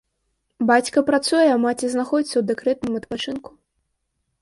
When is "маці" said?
1.67-1.85